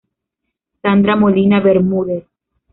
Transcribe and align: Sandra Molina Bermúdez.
Sandra 0.81 1.15
Molina 1.15 1.59
Bermúdez. 1.61 2.25